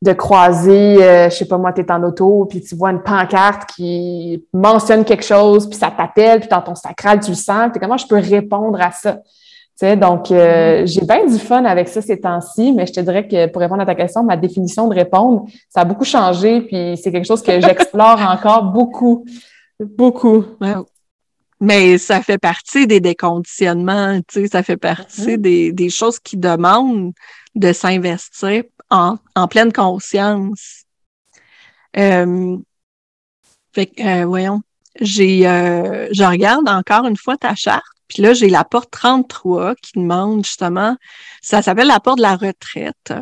[0.00, 3.02] de croiser, euh, je sais pas moi, tu es en auto, puis tu vois une
[3.02, 7.72] pancarte qui mentionne quelque chose, puis ça t'appelle, puis dans ton sacral, tu le sens,
[7.80, 9.18] comment je peux répondre à ça?
[9.78, 10.86] Sais, donc, euh, mm-hmm.
[10.88, 13.80] j'ai bien du fun avec ça ces temps-ci, mais je te dirais que pour répondre
[13.80, 17.42] à ta question, ma définition de répondre, ça a beaucoup changé, puis c'est quelque chose
[17.42, 19.24] que j'explore encore beaucoup,
[19.78, 20.44] beaucoup.
[21.60, 25.42] Mais ça fait partie des déconditionnements, tu sais, ça fait partie mm-hmm.
[25.42, 27.12] des, des choses qui demandent
[27.54, 30.86] de s'investir en, en, pleine conscience.
[31.96, 32.56] Euh,
[33.72, 34.60] fait euh, voyons,
[35.00, 39.74] j'ai, euh, je regarde encore une fois ta charte, puis là, j'ai la porte 33
[39.76, 40.96] qui demande justement,
[41.42, 43.12] ça s'appelle la porte de la retraite.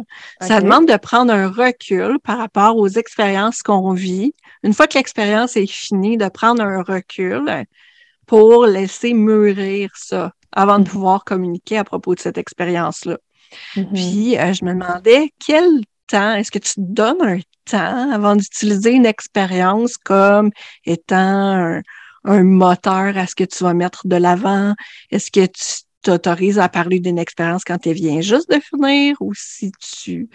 [0.40, 4.33] Ça demande de prendre un recul par rapport aux expériences qu'on vit.
[4.62, 7.66] Une fois que l'expérience est finie, de prendre un recul
[8.27, 10.88] pour laisser mûrir ça avant de mm-hmm.
[10.88, 13.18] pouvoir communiquer à propos de cette expérience-là.
[13.77, 13.92] Mm-hmm.
[13.92, 15.66] Puis, euh, je me demandais quel
[16.07, 20.51] temps, est-ce que tu te donnes un temps avant d'utiliser une expérience comme
[20.85, 21.83] étant un,
[22.26, 24.74] moteur à ce que tu vas mettre de l'avant?
[25.10, 29.32] Est-ce que tu t'autorises à parler d'une expérience quand elle vient juste de finir ou
[29.34, 30.28] si tu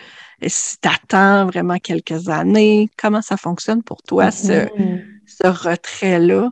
[0.45, 2.89] si attends vraiment quelques années?
[2.97, 5.03] Comment ça fonctionne pour toi, ce, mm-hmm.
[5.25, 6.49] ce retrait-là?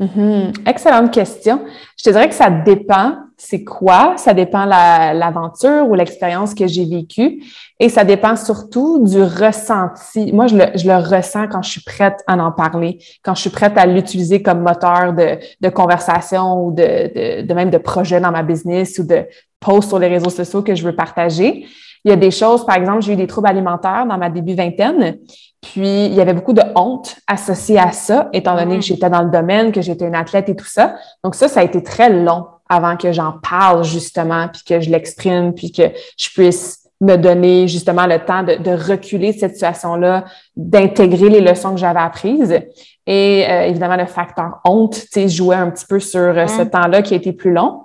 [0.00, 0.52] Mhm.
[0.66, 1.64] Excellente question.
[1.98, 6.84] Je te dirais que ça dépend c'est quoi, ça dépend l'aventure ou l'expérience que j'ai
[6.84, 7.42] vécue
[7.78, 10.30] et ça dépend surtout du ressenti.
[10.34, 13.40] Moi, je le, je le, ressens quand je suis prête à en parler, quand je
[13.40, 17.78] suis prête à l'utiliser comme moteur de, de conversation ou de, de, de, même de
[17.78, 19.26] projet dans ma business ou de
[19.58, 21.66] post sur les réseaux sociaux que je veux partager.
[22.04, 24.54] Il y a des choses, par exemple, j'ai eu des troubles alimentaires dans ma début
[24.54, 25.16] vingtaine
[25.62, 28.82] puis, il y avait beaucoup de honte associée à ça, étant donné que mm.
[28.82, 30.94] j'étais dans le domaine, que j'étais une athlète et tout ça.
[31.22, 34.88] Donc, ça, ça a été très long avant que j'en parle, justement, puis que je
[34.88, 35.82] l'exprime, puis que
[36.16, 40.24] je puisse me donner justement le temps de, de reculer cette situation-là,
[40.56, 42.58] d'intégrer les leçons que j'avais apprises.
[43.06, 46.62] Et euh, évidemment, le facteur honte, tu sais, jouait un petit peu sur euh, ce
[46.62, 46.70] mm.
[46.70, 47.84] temps-là qui a été plus long.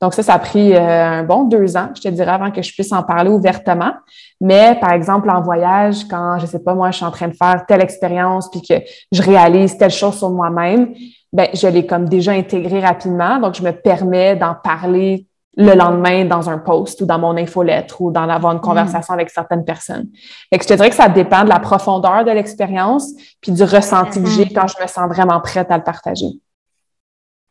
[0.00, 2.60] Donc ça, ça a pris euh, un bon deux ans, je te dirais, avant que
[2.60, 3.92] je puisse en parler ouvertement.
[4.40, 7.36] Mais par exemple, en voyage, quand, je sais pas, moi, je suis en train de
[7.36, 8.74] faire telle expérience, puis que
[9.12, 10.92] je réalise telle chose sur moi-même,
[11.34, 13.40] ben, je l'ai comme déjà intégré rapidement.
[13.40, 18.00] Donc, je me permets d'en parler le lendemain dans un post ou dans mon infolettre
[18.00, 18.62] ou d'en avoir une mm.
[18.62, 20.08] conversation avec certaines personnes.
[20.50, 23.62] Fait que je te dirais que ça dépend de la profondeur de l'expérience puis du
[23.64, 24.54] ressenti que j'ai mm-hmm.
[24.54, 26.26] quand je me sens vraiment prête à le partager.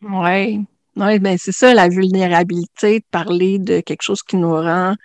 [0.02, 0.65] Oui,
[0.96, 4.96] oui, ben c'est ça, la vulnérabilité, de parler de quelque chose qui nous rend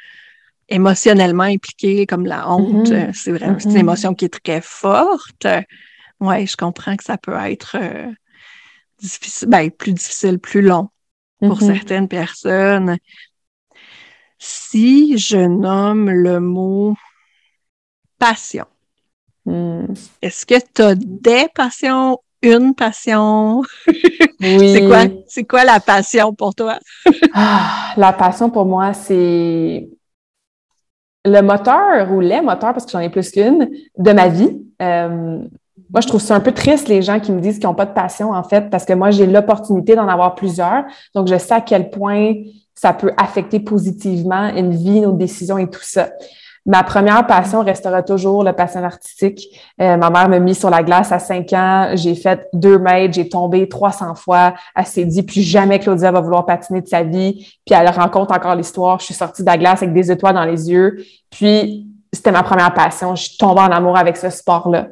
[0.68, 2.90] émotionnellement impliqués, comme la honte.
[2.90, 3.12] Mm-hmm.
[3.12, 3.78] C'est vraiment une mm-hmm.
[3.78, 5.46] émotion qui est très forte.
[6.20, 8.10] Oui, je comprends que ça peut être euh,
[8.98, 10.88] difficile, ben, plus difficile, plus long
[11.40, 11.74] pour mm-hmm.
[11.74, 12.98] certaines personnes.
[14.38, 16.94] Si je nomme le mot
[18.18, 18.66] passion,
[19.46, 19.86] mm.
[20.22, 23.62] est-ce que tu as des passions une passion?
[23.86, 23.94] Oui.
[24.40, 26.78] c'est quoi, c'est quoi la passion pour toi?
[27.34, 29.88] ah, la passion pour moi, c'est
[31.24, 34.56] le moteur ou les moteurs, parce que j'en ai plus qu'une, de ma vie.
[34.80, 35.40] Euh,
[35.90, 37.86] moi, je trouve ça un peu triste, les gens qui me disent qu'ils n'ont pas
[37.86, 40.84] de passion, en fait, parce que moi, j'ai l'opportunité d'en avoir plusieurs.
[41.14, 42.34] Donc, je sais à quel point
[42.74, 46.10] ça peut affecter positivement une vie, nos décisions et tout ça.
[46.66, 49.58] Ma première passion restera toujours le passion artistique.
[49.80, 51.92] Euh, ma mère m'a mis sur la glace à cinq ans.
[51.94, 54.52] J'ai fait deux mètres, j'ai tombé 300 fois.
[54.76, 57.58] Elle s'est dit plus jamais Claudia va vouloir patiner de sa vie.
[57.64, 58.98] Puis elle rencontre encore l'histoire.
[59.00, 61.02] Je suis sortie de la glace avec des étoiles dans les yeux.
[61.30, 63.14] Puis c'était ma première passion.
[63.14, 64.88] Je suis tombée en amour avec ce sport-là.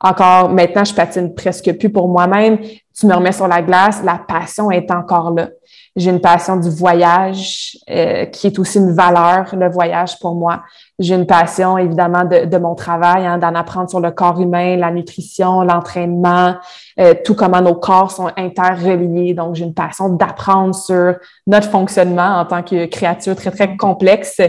[0.00, 2.58] Encore maintenant, je patine presque plus pour moi-même.
[2.98, 5.48] Tu me remets sur la glace, la passion est encore là.
[5.96, 10.62] J'ai une passion du voyage euh, qui est aussi une valeur, le voyage pour moi.
[11.00, 14.90] J'ai une passion évidemment de, mon travail, hein, d'en apprendre sur le corps humain, la
[14.90, 16.56] nutrition, l'entraînement,
[16.98, 19.32] euh, tout comment nos corps sont interreliés.
[19.32, 21.14] Donc, j'ai une passion d'apprendre sur
[21.46, 24.40] notre fonctionnement en tant que créature très, très complexe.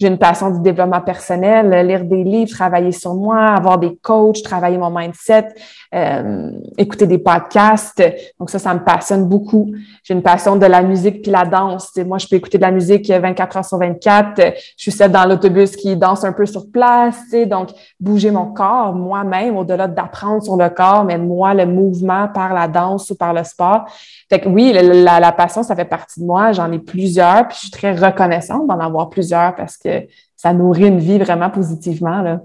[0.00, 4.42] J'ai une passion du développement personnel, lire des livres, travailler sur moi, avoir des coachs,
[4.42, 5.50] travailler mon mindset,
[5.94, 8.02] euh, écouter des podcasts.
[8.40, 9.70] Donc, ça, ça me passionne beaucoup.
[10.02, 11.96] J'ai une passion de la musique puis la danse.
[12.04, 14.42] moi, je peux écouter de la musique 24 heures sur 24.
[14.76, 17.30] Je suis celle dans l'autobus qui danse un peu sur place.
[17.46, 22.54] Donc, bouger mon corps moi-même, au-delà d'apprendre sur le corps, mais moi, le mouvement par
[22.54, 23.84] la danse ou par le sport.
[24.28, 26.52] Fait que oui, la, passion, ça fait partie de moi.
[26.52, 30.88] J'en ai plusieurs, puis je suis très reconnaissante d'en avoir plusieurs parce que ça nourrit
[30.88, 32.22] une vie vraiment positivement.
[32.22, 32.40] Là.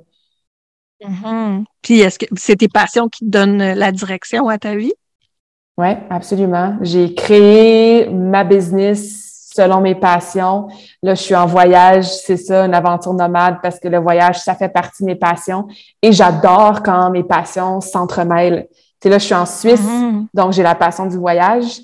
[1.03, 1.63] Mm-hmm.
[1.81, 4.93] Puis est-ce que c'est tes passions qui te donnent la direction à ta vie?
[5.77, 6.75] Oui, absolument.
[6.81, 10.67] J'ai créé ma business selon mes passions.
[11.01, 14.53] Là, je suis en voyage, c'est ça, une aventure nomade parce que le voyage, ça
[14.53, 15.67] fait partie de mes passions.
[16.03, 18.67] Et j'adore quand mes passions s'entremêlent.
[18.69, 20.25] Tu sais, là, je suis en Suisse, mm-hmm.
[20.33, 21.79] donc j'ai la passion du voyage.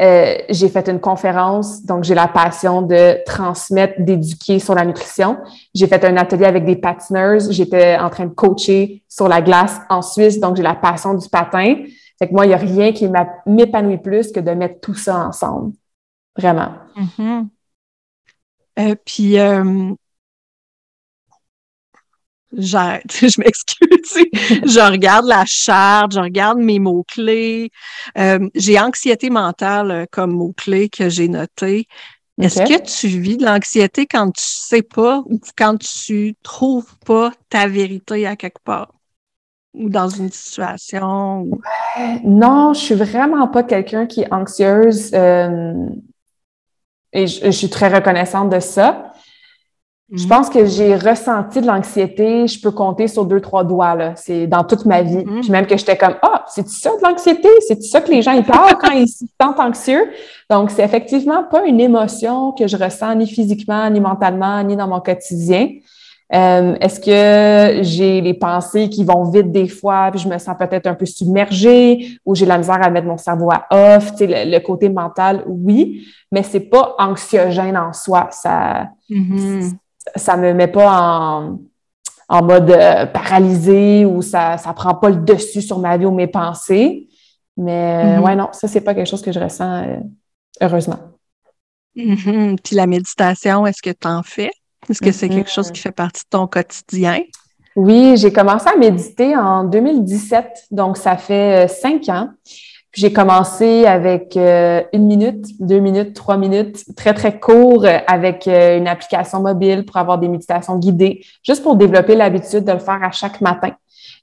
[0.00, 5.36] Euh, j'ai fait une conférence, donc j'ai la passion de transmettre, d'éduquer sur la nutrition.
[5.72, 7.38] J'ai fait un atelier avec des patineurs.
[7.48, 11.28] J'étais en train de coacher sur la glace en Suisse, donc j'ai la passion du
[11.28, 11.76] patin.
[12.18, 13.08] Fait que moi, il n'y a rien qui
[13.46, 15.74] m'épanouit plus que de mettre tout ça ensemble.
[16.36, 16.72] Vraiment.
[18.78, 19.94] Euh, puis, euh,
[22.56, 27.70] je m'excuse, je regarde la charte, je regarde mes mots-clés.
[28.18, 31.86] Euh, j'ai anxiété mentale euh, comme mot-clé que j'ai noté.
[32.40, 37.32] Est-ce que tu vis de l'anxiété quand tu sais pas ou quand tu trouves pas
[37.48, 38.92] ta vérité à quelque part?
[39.72, 41.48] Ou dans une situation?
[42.24, 45.12] non, je suis vraiment pas quelqu'un qui est anxieuse.
[45.14, 45.74] Euh,
[47.14, 49.12] et je, suis très reconnaissante de ça.
[50.12, 50.28] Je mhm.
[50.28, 54.12] pense que j'ai ressenti de l'anxiété, je peux compter sur deux, trois doigts, là.
[54.16, 55.24] C'est dans toute ma vie.
[55.24, 55.40] Mhm.
[55.40, 57.48] Puis même que j'étais comme, ah, c'est ça de l'anxiété?
[57.66, 60.10] C'est ça que les gens y parlent quand ils se sentent anxieux?
[60.50, 64.88] Donc, c'est effectivement pas une émotion que je ressens ni physiquement, ni mentalement, ni dans
[64.88, 65.68] mon quotidien.
[66.32, 70.56] Euh, est-ce que j'ai les pensées qui vont vite des fois, puis je me sens
[70.58, 74.26] peut-être un peu submergée, ou j'ai la misère à mettre mon cerveau à off, tu
[74.26, 78.28] sais, le, côté mental, oui, mais c'est pas anxiogène en soi.
[78.30, 79.78] Ça, mhm
[80.16, 81.58] ça me met pas en,
[82.28, 86.12] en mode euh, paralysé ou ça ça prend pas le dessus sur ma vie ou
[86.12, 87.08] mes pensées.
[87.56, 88.20] Mais mm-hmm.
[88.20, 89.96] ouais, non, ça, c'est pas quelque chose que je ressens, euh,
[90.60, 90.98] heureusement.
[91.96, 92.58] Mm-hmm.
[92.60, 94.50] Puis la méditation, est-ce que tu en fais?
[94.88, 95.72] Est-ce que c'est quelque chose mm-hmm.
[95.72, 97.20] qui fait partie de ton quotidien?
[97.76, 102.28] Oui, j'ai commencé à méditer en 2017, donc ça fait cinq ans.
[102.94, 108.78] J'ai commencé avec euh, une minute, deux minutes, trois minutes, très, très court avec euh,
[108.78, 113.02] une application mobile pour avoir des méditations guidées, juste pour développer l'habitude de le faire
[113.02, 113.72] à chaque matin.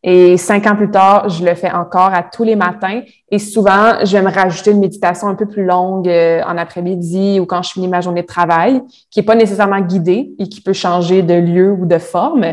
[0.04, 3.02] Et cinq ans plus tard, je le fais encore à tous les matins.
[3.30, 7.40] Et souvent, je vais me rajouter une méditation un peu plus longue euh, en après-midi
[7.40, 10.62] ou quand je finis ma journée de travail, qui n'est pas nécessairement guidée et qui
[10.62, 12.46] peut changer de lieu ou de forme.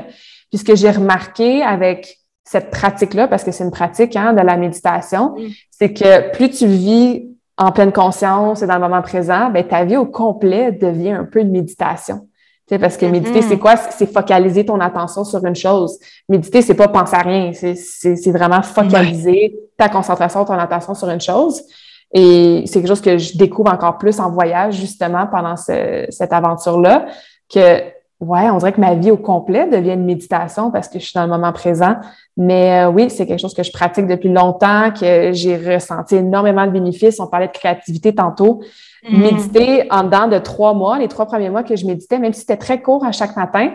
[0.50, 5.34] Puisque j'ai remarqué avec cette pratique-là, parce que c'est une pratique hein, de la méditation,
[5.70, 9.84] c'est que plus tu vis en pleine conscience et dans le moment présent, ben, ta
[9.84, 12.28] vie au complet devient un peu une méditation.
[12.68, 13.76] Tu sais, parce que méditer, c'est quoi?
[13.76, 15.98] C'est focaliser ton attention sur une chose.
[16.28, 17.52] Méditer, c'est pas penser à rien.
[17.54, 21.62] C'est vraiment focaliser ta concentration, ton attention sur une chose.
[22.12, 27.07] Et c'est quelque chose que je découvre encore plus en voyage, justement, pendant cette aventure-là,
[27.52, 27.81] que
[28.20, 31.14] Ouais, on dirait que ma vie au complet devient une méditation parce que je suis
[31.14, 31.94] dans le moment présent.
[32.37, 36.66] Mais euh, oui, c'est quelque chose que je pratique depuis longtemps, que j'ai ressenti énormément
[36.66, 37.20] de bénéfices.
[37.20, 38.61] On parlait de créativité tantôt.
[39.08, 39.20] Mm.
[39.20, 42.40] Méditer en dedans de trois mois, les trois premiers mois que je méditais, même si
[42.40, 43.74] c'était très court à chaque matin,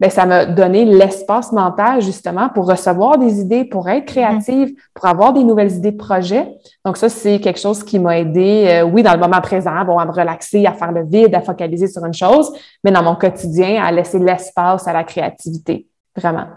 [0.00, 4.92] ben ça m'a donné l'espace mental justement pour recevoir des idées, pour être créative, mm-hmm.
[4.92, 6.48] pour avoir des nouvelles idées de projet.
[6.84, 9.98] Donc ça, c'est quelque chose qui m'a aidé, euh, oui, dans le moment présent, bon,
[9.98, 13.14] à me relaxer, à faire le vide, à focaliser sur une chose, mais dans mon
[13.14, 16.48] quotidien, à laisser l'espace à la créativité, vraiment.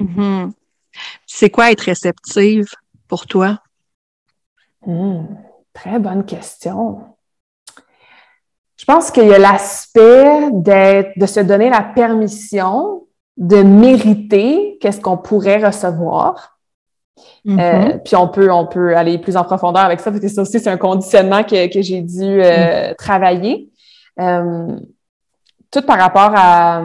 [0.00, 0.52] Mm-hmm.
[1.26, 2.68] C'est quoi être réceptive
[3.08, 3.58] pour toi?
[4.86, 5.24] Hmm,
[5.72, 7.15] très bonne question.
[8.86, 13.02] Je pense qu'il y a l'aspect de se donner la permission
[13.36, 16.56] de mériter qu'est-ce qu'on pourrait recevoir.
[17.44, 17.60] Mm-hmm.
[17.60, 20.42] Euh, puis on peut, on peut aller plus en profondeur avec ça, parce que ça
[20.42, 22.94] aussi, c'est un conditionnement que, que j'ai dû euh, mm.
[22.94, 23.70] travailler.
[24.20, 24.76] Euh,
[25.72, 26.80] tout par rapport à,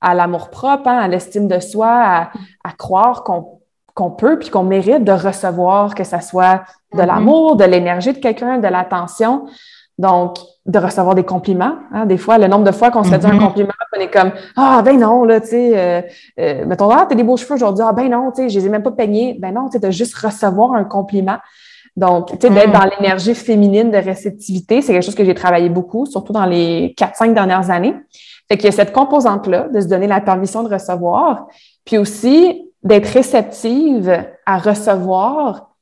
[0.00, 2.30] à l'amour-propre, hein, à l'estime de soi, à,
[2.64, 3.60] à croire qu'on
[3.94, 7.06] qu'on peut puis qu'on mérite de recevoir, que ce soit de mm-hmm.
[7.06, 9.46] l'amour, de l'énergie de quelqu'un, de l'attention.
[9.98, 11.74] Donc, de recevoir des compliments.
[11.92, 12.06] Hein.
[12.06, 13.46] Des fois, le nombre de fois qu'on se fait dire un mm-hmm.
[13.46, 16.02] compliment, on est comme Ah, ben non, là, tu sais, euh,
[16.40, 18.66] euh, mettons, ah, t'as des beaux cheveux aujourd'hui, ah, ben non, tu sais, je les
[18.66, 19.36] ai même pas peignés.
[19.38, 21.36] Ben non, tu sais, de juste recevoir un compliment.
[21.96, 22.72] Donc, tu sais, d'être mm.
[22.72, 26.94] dans l'énergie féminine de réceptivité, c'est quelque chose que j'ai travaillé beaucoup, surtout dans les
[26.96, 27.94] quatre, cinq dernières années.
[28.48, 31.46] Fait qu'il y a cette composante-là de se donner la permission de recevoir,
[31.84, 35.73] puis aussi d'être réceptive à recevoir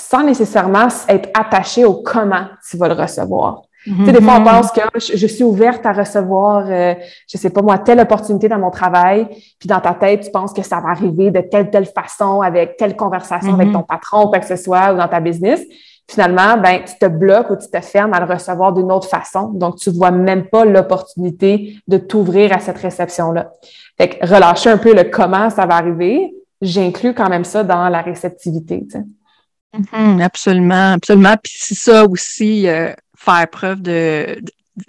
[0.00, 3.62] sans nécessairement être attaché au comment tu vas le recevoir.
[3.84, 4.44] Tu sais, des fois, on mm-hmm.
[4.44, 4.80] pense que
[5.16, 6.94] je, suis ouverte à recevoir, euh,
[7.26, 9.26] je sais pas moi, telle opportunité dans mon travail,
[9.58, 12.76] puis dans ta tête, tu penses que ça va arriver de telle telle façon, avec
[12.76, 13.72] telle conversation avec mm-hmm.
[13.72, 15.62] ton patron ou quoi que ce soit, ou dans ta business.
[16.10, 19.48] Finalement, ben, tu te bloques ou tu te fermes à le recevoir d'une autre façon.
[19.54, 23.52] Donc, tu vois même pas l'opportunité de t'ouvrir à cette réception-là.
[23.96, 27.88] Fait que relâcher un peu le comment ça va arriver, j'inclus quand même ça dans
[27.88, 28.86] la réceptivité.
[29.74, 31.36] Mm-hmm, absolument, absolument.
[31.42, 34.40] Puis c'est ça aussi, euh, faire preuve de,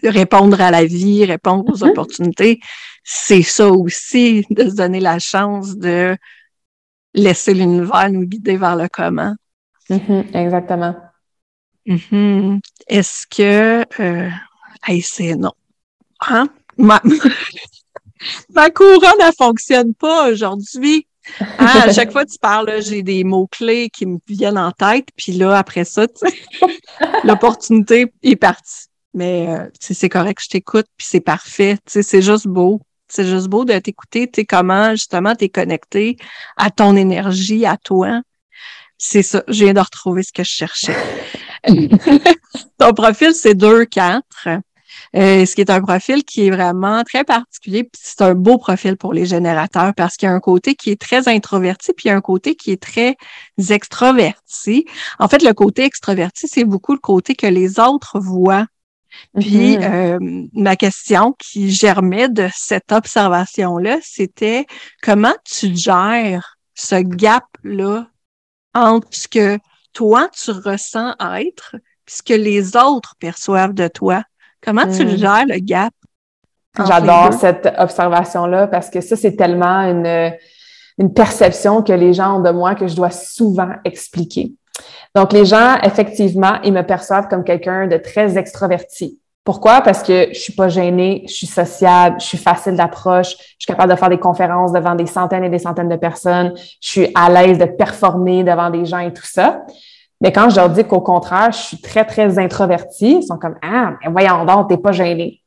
[0.04, 1.90] répondre à la vie, répondre aux mm-hmm.
[1.90, 2.60] opportunités.
[3.04, 6.16] C'est ça aussi, de se donner la chance de
[7.14, 9.36] laisser l'univers nous guider vers le comment.
[9.90, 10.96] Mm-hmm, exactement.
[12.88, 14.30] Est-ce que euh,
[15.02, 15.54] c'est non.
[16.22, 16.48] Hein?
[16.78, 17.02] Ma,
[18.50, 21.08] ma couronne ne fonctionne pas aujourd'hui.
[21.58, 25.08] Ah, à chaque fois que tu parles, j'ai des mots-clés qui me viennent en tête,
[25.16, 26.08] puis là, après ça,
[27.24, 28.88] l'opportunité est partie.
[29.14, 31.78] Mais euh, c'est correct, je t'écoute, puis c'est parfait.
[31.86, 32.82] C'est juste beau.
[33.08, 36.16] C'est juste beau de t'écouter, tu comment justement tu es connecté
[36.56, 38.22] à ton énergie, à toi.
[38.98, 40.96] C'est ça, je viens de retrouver ce que je cherchais.
[42.78, 44.22] Ton profil, c'est 2-4.
[45.16, 47.90] Euh, ce qui est un profil qui est vraiment très particulier.
[47.94, 51.00] C'est un beau profil pour les générateurs parce qu'il y a un côté qui est
[51.00, 53.18] très introverti, puis il y a un côté qui est très
[53.70, 54.86] extroverti.
[55.20, 58.68] En fait, le côté extroverti, c'est beaucoup le côté que les autres voient.
[59.38, 59.92] Puis mm-hmm.
[59.92, 64.66] euh, ma question qui germait de cette observation-là, c'était
[65.04, 68.08] comment tu gères ce gap-là
[68.74, 69.60] entre ce que
[69.92, 74.24] toi, tu ressens être, puis ce que les autres perçoivent de toi?
[74.64, 75.18] Comment tu le hmm.
[75.18, 75.94] gères, le gap?
[76.88, 80.34] J'adore cette observation-là parce que ça, c'est tellement une,
[80.98, 84.54] une perception que les gens ont de moi que je dois souvent expliquer.
[85.16, 89.20] Donc, les gens, effectivement, ils me perçoivent comme quelqu'un de très extraverti.
[89.44, 89.82] Pourquoi?
[89.82, 93.68] Parce que je suis pas gênée, je suis sociable, je suis facile d'approche, je suis
[93.68, 97.12] capable de faire des conférences devant des centaines et des centaines de personnes, je suis
[97.16, 99.66] à l'aise de performer devant des gens et tout ça.
[100.22, 103.56] Mais quand je leur dis qu'au contraire, je suis très, très introvertie, ils sont comme
[103.62, 105.42] Ah, mais voyons donc, t'es pas gêné.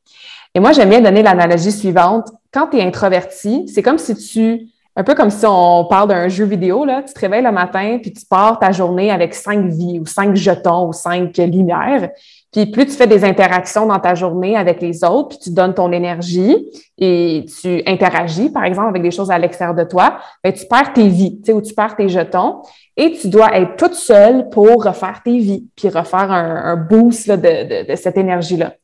[0.54, 2.28] Et moi, j'aime bien donner l'analogie suivante.
[2.52, 6.28] Quand tu es introverti, c'est comme si tu, un peu comme si on parle d'un
[6.28, 9.66] jeu vidéo, là, tu te réveilles le matin, puis tu pars ta journée avec cinq
[9.66, 12.10] vies ou cinq jetons ou cinq lumières.
[12.54, 15.74] Puis plus tu fais des interactions dans ta journée avec les autres, puis tu donnes
[15.74, 20.52] ton énergie et tu interagis, par exemple, avec des choses à l'extérieur de toi, bien,
[20.52, 22.62] tu perds tes vies, tu sais, ou tu perds tes jetons
[22.96, 27.96] et tu dois être toute seule pour refaire tes vies, puis refaire un, boost de,
[27.96, 28.74] cette énergie-là.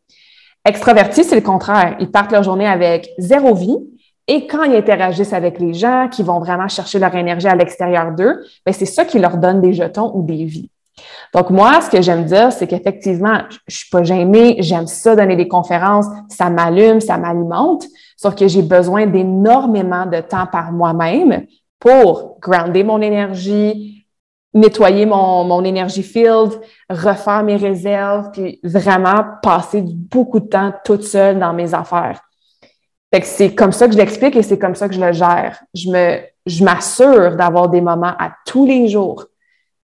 [0.64, 1.97] Extraverti, c'est le contraire.
[2.01, 3.79] Ils partent leur journée avec zéro vie.
[4.27, 8.11] Et quand ils interagissent avec les gens qui vont vraiment chercher leur énergie à l'extérieur
[8.11, 10.71] d'eux, ben, c'est ça qui leur donne des jetons ou des vies.
[11.34, 15.36] Donc, moi, ce que j'aime dire, c'est qu'effectivement, je suis pas gênée, j'aime ça donner
[15.36, 17.84] des conférences, ça m'allume, ça m'alimente,
[18.16, 21.47] sauf que j'ai besoin d'énormément de temps par moi-même
[21.78, 24.07] pour grounder mon énergie,
[24.53, 31.05] nettoyer mon, mon énergie field, refaire mes réserves, puis vraiment passer beaucoup de temps toute
[31.05, 32.20] seule dans mes affaires.
[33.22, 35.61] C'est comme ça que je l'explique et c'est comme ça que je le gère.
[35.74, 39.26] Je je m'assure d'avoir des moments à tous les jours,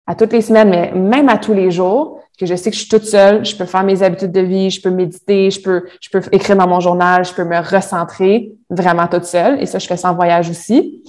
[0.07, 2.81] à toutes les semaines, mais même à tous les jours, que je sais que je
[2.81, 5.85] suis toute seule, je peux faire mes habitudes de vie, je peux méditer, je peux,
[6.01, 9.61] je peux écrire dans mon journal, je peux me recentrer vraiment toute seule.
[9.61, 11.01] Et ça, je fais ça en voyage aussi.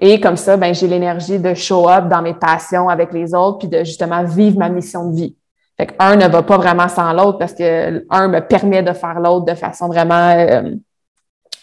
[0.00, 3.58] Et comme ça, ben, j'ai l'énergie de show up dans mes passions avec les autres,
[3.58, 5.36] puis de justement vivre ma mission de vie.
[5.76, 9.18] Fait qu'un ne va pas vraiment sans l'autre parce que un me permet de faire
[9.20, 10.74] l'autre de façon vraiment euh,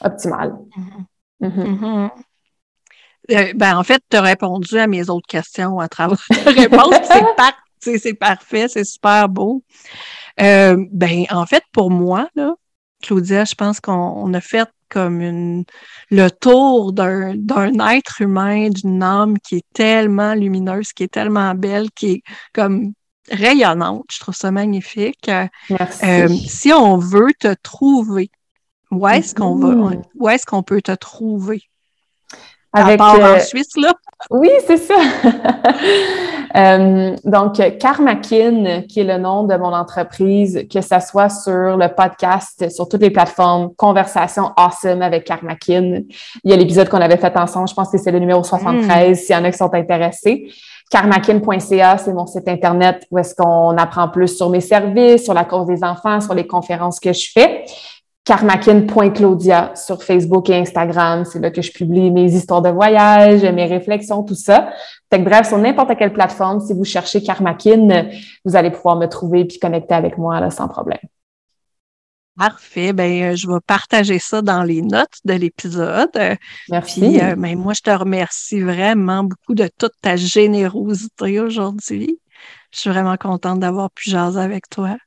[0.04, 0.54] optimale.
[1.42, 1.48] Mm-hmm.
[1.48, 1.80] Mm-hmm.
[1.80, 2.10] Mm-hmm.
[3.30, 6.96] Euh, ben, en fait, tu as répondu à mes autres questions à travers ta réponse.
[7.80, 9.64] c'est parfait, c'est super beau.
[10.42, 12.56] Euh, ben, en fait, pour moi, là,
[13.02, 15.64] Claudia, je pense qu'on a fait comme une,
[16.10, 21.56] le tour d'un, d'un être humain, d'une âme qui est tellement lumineuse, qui est tellement
[21.56, 22.94] belle, qui est comme
[23.32, 24.06] rayonnante.
[24.12, 25.32] Je trouve ça magnifique.
[25.70, 26.06] Merci.
[26.06, 28.30] Euh, si on veut te trouver,
[28.92, 30.04] où est-ce qu'on va, mm-hmm.
[30.16, 31.64] où est-ce qu'on peut te trouver?
[32.74, 33.94] Avec, part en Suisse, là?
[34.30, 34.96] Oui, c'est ça.
[36.54, 41.88] Euh, donc, Karmakin, qui est le nom de mon entreprise, que ce soit sur le
[41.96, 46.02] podcast, sur toutes les plateformes, Conversation Awesome avec Karmakin.
[46.44, 49.18] Il y a l'épisode qu'on avait fait ensemble, je pense que c'est le numéro 73,
[49.18, 50.52] s'il y en a qui sont intéressés.
[50.92, 55.46] Karmakin.ca, c'est mon site Internet où est-ce qu'on apprend plus sur mes services, sur la
[55.46, 57.64] cause des enfants, sur les conférences que je fais
[58.24, 61.26] carmackin.claudia sur Facebook et Instagram.
[61.26, 64.70] C'est là que je publie mes histoires de voyage, mes réflexions, tout ça.
[65.10, 68.10] Fait que bref, sur n'importe quelle plateforme, si vous cherchez Karmakin,
[68.46, 71.00] vous allez pouvoir me trouver puis connecter avec moi là, sans problème.
[72.38, 72.94] Parfait.
[72.94, 76.38] Ben, euh, je vais partager ça dans les notes de l'épisode.
[76.70, 77.02] Merci.
[77.02, 82.20] Puis, euh, ben, moi, je te remercie vraiment beaucoup de toute ta générosité aujourd'hui.
[82.72, 84.98] Je suis vraiment contente d'avoir pu jaser avec toi.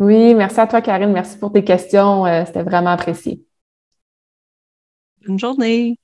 [0.00, 1.12] Oui, merci à toi, Karine.
[1.12, 2.26] Merci pour tes questions.
[2.26, 3.44] Euh, c'était vraiment apprécié.
[5.26, 5.96] Bonne journée.